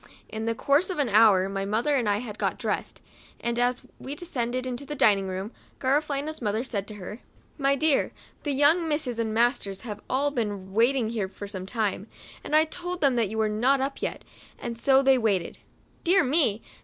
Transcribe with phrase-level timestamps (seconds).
[0.29, 2.99] In the course of an hour my mother and I had got dressed,
[3.39, 7.19] and as we descended to the dining room, Gara felina's mother said to her,"
[7.69, 8.11] My clear,
[8.41, 12.07] the young misses and masters have all been waiting here some time,
[12.43, 14.23] and I told them that you were not up yet,
[14.57, 15.59] and so they waited.""
[16.03, 16.63] Dear me